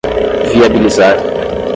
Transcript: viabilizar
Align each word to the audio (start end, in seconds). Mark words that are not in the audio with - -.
viabilizar 0.55 1.61